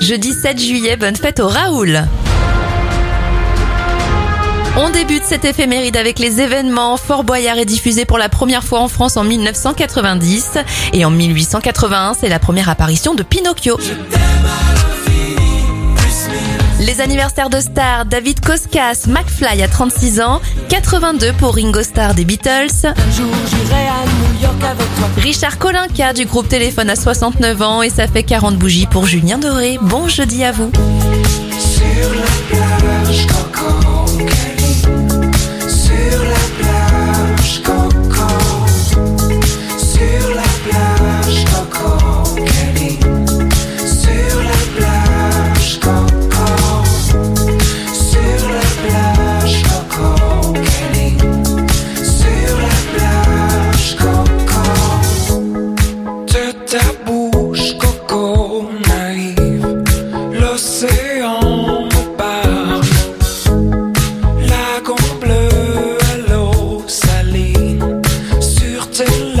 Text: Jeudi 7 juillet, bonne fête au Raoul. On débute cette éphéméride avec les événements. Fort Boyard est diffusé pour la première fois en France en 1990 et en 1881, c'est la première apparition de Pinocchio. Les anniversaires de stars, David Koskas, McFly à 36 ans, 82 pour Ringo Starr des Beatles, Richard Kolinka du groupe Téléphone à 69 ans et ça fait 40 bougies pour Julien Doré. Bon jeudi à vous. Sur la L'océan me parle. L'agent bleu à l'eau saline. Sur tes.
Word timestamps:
Jeudi 0.00 0.32
7 0.32 0.58
juillet, 0.58 0.96
bonne 0.96 1.14
fête 1.14 1.40
au 1.40 1.48
Raoul. 1.48 2.02
On 4.78 4.88
débute 4.88 5.24
cette 5.24 5.44
éphéméride 5.44 5.96
avec 5.96 6.18
les 6.18 6.40
événements. 6.40 6.96
Fort 6.96 7.22
Boyard 7.22 7.58
est 7.58 7.66
diffusé 7.66 8.06
pour 8.06 8.16
la 8.16 8.30
première 8.30 8.64
fois 8.64 8.80
en 8.80 8.88
France 8.88 9.18
en 9.18 9.24
1990 9.24 10.58
et 10.94 11.04
en 11.04 11.10
1881, 11.10 12.14
c'est 12.18 12.28
la 12.30 12.38
première 12.38 12.70
apparition 12.70 13.14
de 13.14 13.22
Pinocchio. 13.22 13.78
Les 17.00 17.04
anniversaires 17.04 17.48
de 17.48 17.60
stars, 17.60 18.04
David 18.04 18.40
Koskas, 18.40 19.06
McFly 19.08 19.62
à 19.62 19.68
36 19.68 20.20
ans, 20.20 20.38
82 20.68 21.32
pour 21.32 21.54
Ringo 21.54 21.82
Starr 21.82 22.12
des 22.12 22.26
Beatles, 22.26 22.92
Richard 25.16 25.56
Kolinka 25.56 26.12
du 26.12 26.26
groupe 26.26 26.46
Téléphone 26.46 26.90
à 26.90 26.96
69 26.96 27.62
ans 27.62 27.80
et 27.80 27.88
ça 27.88 28.06
fait 28.06 28.22
40 28.22 28.58
bougies 28.58 28.84
pour 28.84 29.06
Julien 29.06 29.38
Doré. 29.38 29.78
Bon 29.80 30.08
jeudi 30.08 30.44
à 30.44 30.52
vous. 30.52 30.70
Sur 31.58 32.14
la 32.14 32.99
L'océan 60.62 61.86
me 61.86 62.16
parle. 62.18 62.82
L'agent 64.42 65.18
bleu 65.18 65.48
à 66.12 66.30
l'eau 66.30 66.84
saline. 66.86 68.02
Sur 68.40 68.90
tes. 68.90 69.39